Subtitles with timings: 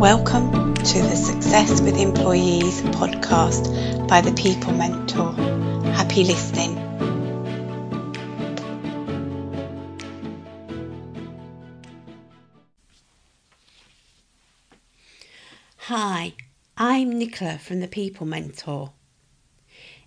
[0.00, 5.34] Welcome to the Success with Employees podcast by the People Mentor.
[5.92, 6.74] Happy listening.
[15.76, 16.32] Hi,
[16.78, 18.92] I'm Nicola from the People Mentor.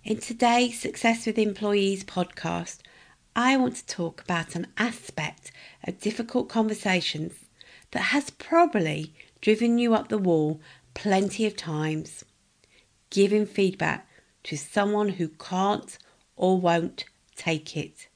[0.02, 2.78] In today's Success with Employees podcast,
[3.36, 5.52] I want to talk about an aspect
[5.86, 7.34] of difficult conversations
[7.92, 9.14] that has probably
[9.44, 10.58] driven you up the wall
[10.94, 12.24] plenty of times.
[13.10, 14.08] Giving feedback
[14.44, 15.98] to someone who can't
[16.34, 17.04] or won't
[17.36, 18.08] take it.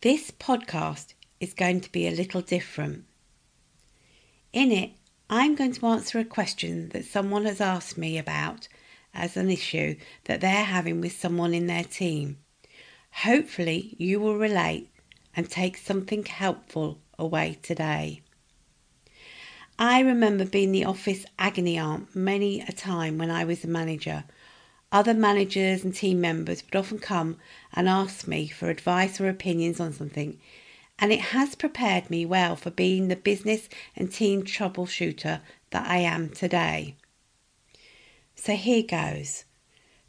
[0.00, 3.04] This podcast is going to be a little different.
[4.52, 4.92] In it,
[5.28, 8.68] I'm going to answer a question that someone has asked me about
[9.12, 9.96] as an issue
[10.26, 12.38] that they're having with someone in their team.
[13.10, 14.88] Hopefully, you will relate
[15.34, 18.22] and take something helpful away today.
[19.78, 24.24] I remember being the office agony aunt many a time when I was a manager.
[24.90, 27.36] Other managers and team members would often come
[27.74, 30.38] and ask me for advice or opinions on something,
[30.98, 35.98] and it has prepared me well for being the business and team troubleshooter that I
[35.98, 36.94] am today.
[38.34, 39.44] So here goes.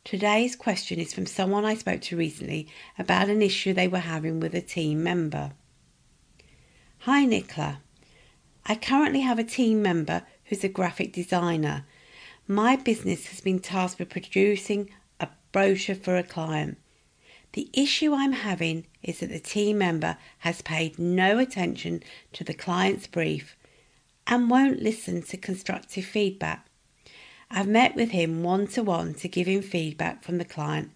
[0.05, 4.39] Today's question is from someone I spoke to recently about an issue they were having
[4.39, 5.51] with a team member.
[6.99, 7.81] Hi, Nicola.
[8.69, 11.85] I currently have a team member who's a graphic designer.
[12.47, 14.89] My business has been tasked with producing
[15.21, 16.77] a brochure for a client.
[17.53, 22.53] The issue I'm having is that the team member has paid no attention to the
[22.53, 23.55] client's brief
[24.27, 26.67] and won't listen to constructive feedback.
[27.49, 30.91] I've met with him one to one to give him feedback from the client,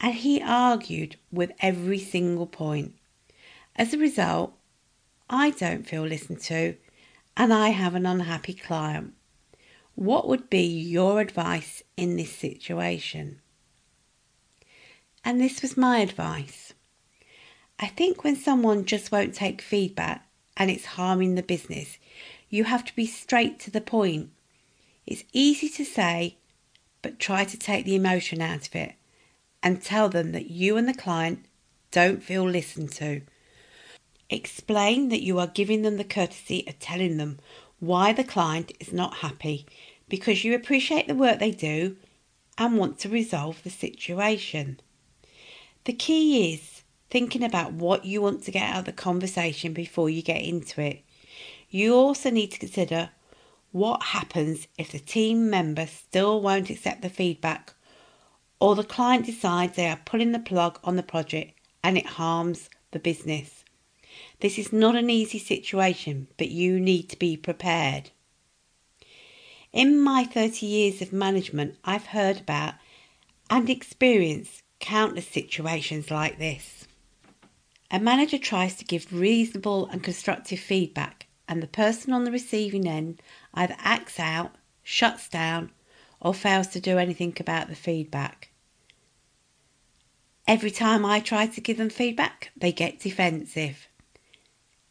[0.00, 2.94] and he argued with every single point.
[3.76, 4.54] As a result,
[5.30, 6.76] I don't feel listened to
[7.36, 9.14] and I have an unhappy client.
[9.94, 13.40] What would be your advice in this situation?
[15.24, 16.72] And this was my advice.
[17.78, 21.98] I think when someone just won't take feedback and it's harming the business,
[22.48, 24.30] you have to be straight to the point.
[25.06, 26.38] It's easy to say,
[27.02, 28.94] but try to take the emotion out of it
[29.62, 31.46] and tell them that you and the client
[31.90, 33.22] don't feel listened to.
[34.28, 37.38] Explain that you are giving them the courtesy of telling them
[37.78, 39.66] why the client is not happy
[40.08, 41.96] because you appreciate the work they do
[42.58, 44.80] and want to resolve the situation.
[45.84, 50.10] The key is thinking about what you want to get out of the conversation before
[50.10, 51.02] you get into it.
[51.70, 53.10] You also need to consider
[53.72, 57.74] what happens if the team member still won't accept the feedback
[58.58, 62.70] or the client decides they are pulling the plug on the project and it harms
[62.92, 63.55] the business.
[64.40, 68.10] This is not an easy situation, but you need to be prepared.
[69.72, 72.74] In my 30 years of management, I've heard about
[73.50, 76.86] and experienced countless situations like this.
[77.90, 82.88] A manager tries to give reasonable and constructive feedback, and the person on the receiving
[82.88, 83.22] end
[83.54, 85.70] either acts out, shuts down,
[86.20, 88.50] or fails to do anything about the feedback.
[90.48, 93.88] Every time I try to give them feedback, they get defensive.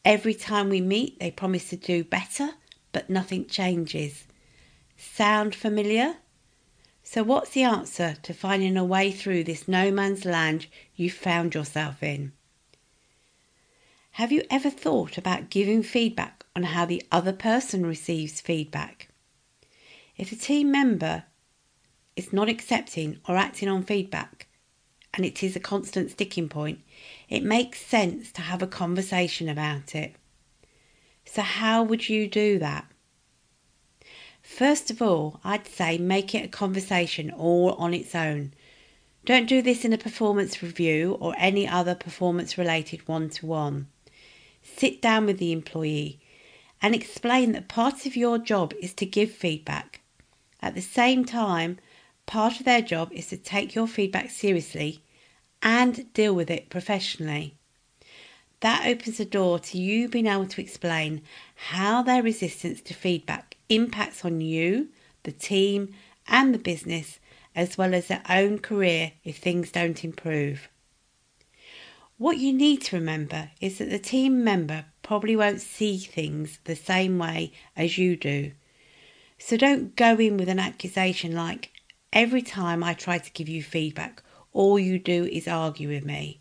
[0.05, 2.51] Every time we meet, they promise to do better,
[2.91, 4.25] but nothing changes.
[4.95, 6.17] Sound familiar?
[7.01, 11.55] So, what's the answer to finding a way through this no man's land you've found
[11.55, 12.33] yourself in?
[14.11, 19.09] Have you ever thought about giving feedback on how the other person receives feedback?
[20.17, 21.23] If a team member
[22.15, 24.44] is not accepting or acting on feedback,
[25.15, 26.81] and it is a constant sticking point,
[27.29, 30.13] it makes sense to have a conversation about it.
[31.23, 32.85] So, how would you do that?
[34.41, 38.53] First of all, I'd say make it a conversation all on its own.
[39.23, 43.87] Don't do this in a performance review or any other performance related one to one.
[44.61, 46.19] Sit down with the employee
[46.81, 50.01] and explain that part of your job is to give feedback.
[50.61, 51.79] At the same time,
[52.25, 55.01] part of their job is to take your feedback seriously
[55.61, 57.55] and deal with it professionally.
[58.61, 61.21] That opens the door to you being able to explain
[61.55, 64.89] how their resistance to feedback impacts on you,
[65.23, 65.93] the team,
[66.27, 67.19] and the business,
[67.55, 70.69] as well as their own career if things don't improve.
[72.17, 76.75] What you need to remember is that the team member probably won't see things the
[76.75, 78.53] same way as you do.
[79.37, 81.71] So don't go in with an accusation like,
[82.13, 84.23] every time I try to give you feedback,
[84.55, 86.39] all you do is argue with me.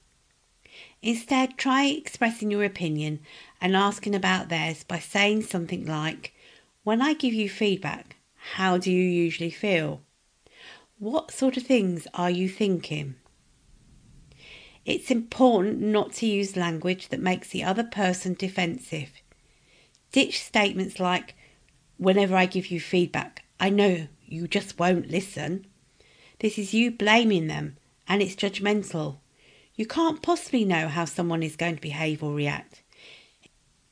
[1.03, 3.19] Instead, try expressing your opinion
[3.61, 6.33] and asking about theirs by saying something like,
[6.85, 8.17] When I give you feedback,
[8.53, 10.01] how do you usually feel?
[10.99, 13.17] What sort of things are you thinking?
[14.85, 19.11] It's important not to use language that makes the other person defensive.
[20.13, 21.35] Ditch statements like,
[21.97, 25.67] Whenever I give you feedback, I know you just won't listen.
[26.39, 27.77] This is you blaming them,
[28.09, 29.19] and it's judgmental.
[29.75, 32.83] You can't possibly know how someone is going to behave or react.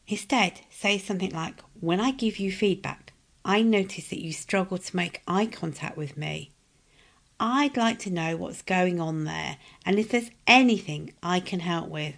[0.07, 3.13] Instead, say something like, When I give you feedback,
[3.45, 6.53] I notice that you struggle to make eye contact with me.
[7.41, 11.89] I'd like to know what's going on there and if there's anything I can help
[11.89, 12.15] with.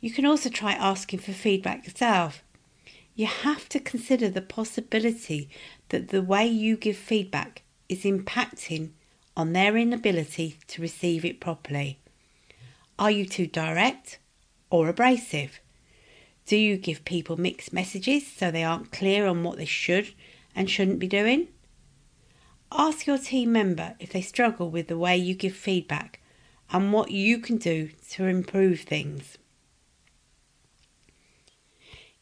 [0.00, 2.44] You can also try asking for feedback yourself.
[3.14, 5.50] You have to consider the possibility
[5.88, 8.90] that the way you give feedback is impacting
[9.36, 11.98] on their inability to receive it properly.
[12.98, 14.18] Are you too direct
[14.70, 15.60] or abrasive?
[16.46, 20.12] Do you give people mixed messages so they aren't clear on what they should
[20.54, 21.48] and shouldn't be doing?
[22.70, 26.20] Ask your team member if they struggle with the way you give feedback
[26.70, 29.36] and what you can do to improve things.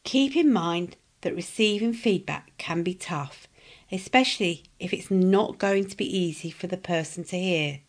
[0.03, 3.47] Keep in mind that receiving feedback can be tough,
[3.93, 7.81] especially if it's not going to be easy for the person to hear.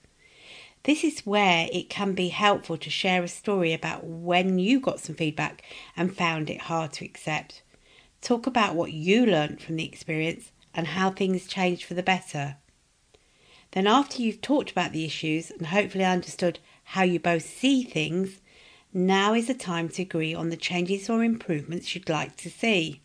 [0.83, 4.99] This is where it can be helpful to share a story about when you got
[4.99, 5.63] some feedback
[5.95, 7.61] and found it hard to accept.
[8.19, 12.57] Talk about what you learned from the experience and how things changed for the better.
[13.71, 18.41] Then, after you've talked about the issues and hopefully understood how you both see things,
[18.93, 23.01] now is the time to agree on the changes or improvements you'd like to see.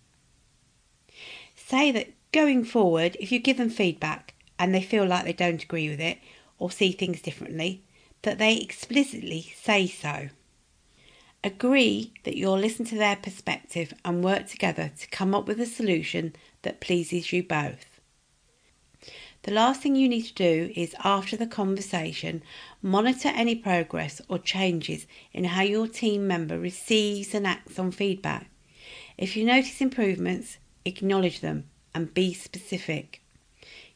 [1.55, 5.63] Say that going forward, if you give them feedback and they feel like they don't
[5.63, 6.19] agree with it
[6.59, 7.83] or see things differently,
[8.21, 10.29] that they explicitly say so.
[11.43, 15.65] Agree that you'll listen to their perspective and work together to come up with a
[15.65, 17.87] solution that pleases you both.
[19.45, 22.43] The last thing you need to do is, after the conversation,
[22.83, 28.51] monitor any progress or changes in how your team member receives and acts on feedback.
[29.17, 33.23] If you notice improvements, acknowledge them and be specific.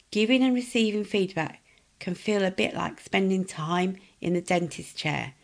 [0.09, 1.61] Giving and receiving feedback
[1.99, 5.35] can feel a bit like spending time in the dentist chair,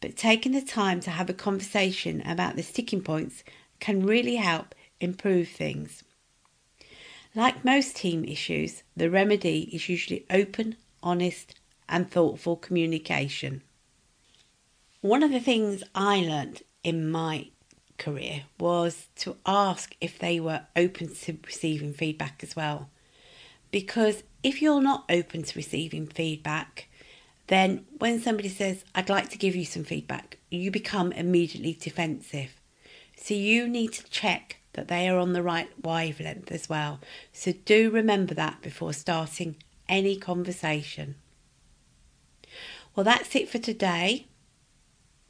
[0.00, 3.44] but taking the time to have a conversation about the sticking points
[3.78, 6.02] can really help improve things.
[7.34, 11.56] Like most team issues, the remedy is usually open, honest,
[11.90, 13.60] and thoughtful communication.
[15.02, 17.50] One of the things I learnt in my
[17.98, 22.88] career was to ask if they were open to receiving feedback as well.
[23.70, 26.88] Because if you're not open to receiving feedback,
[27.48, 32.60] then when somebody says, I'd like to give you some feedback, you become immediately defensive.
[33.16, 37.00] So you need to check that they are on the right wavelength as well.
[37.32, 39.56] So do remember that before starting
[39.88, 41.16] any conversation.
[42.94, 44.26] Well, that's it for today.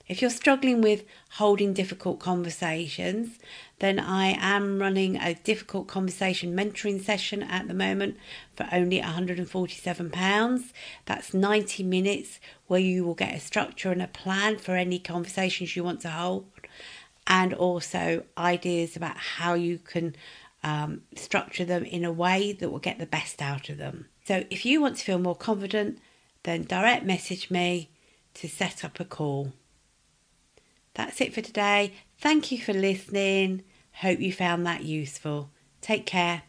[0.08, 3.38] If you're struggling with holding difficult conversations,
[3.78, 8.16] then I am running a difficult conversation mentoring session at the moment
[8.56, 10.72] for only £147.
[11.05, 15.76] That's 90 minutes where you will get a structure and a plan for any conversations
[15.76, 16.46] you want to hold
[17.26, 20.16] and also ideas about how you can
[20.62, 24.06] um, structure them in a way that will get the best out of them.
[24.25, 25.99] So if you want to feel more confident,
[26.44, 27.90] then direct message me
[28.35, 29.52] to set up a call.
[30.99, 31.93] That's it for today.
[32.19, 33.62] Thank you for listening.
[34.00, 35.50] Hope you found that useful.
[35.81, 36.43] Take care.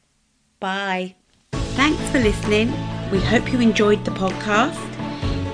[0.59, 1.13] Bye.
[1.51, 2.71] Thanks for listening.
[3.11, 4.75] We hope you enjoyed the podcast.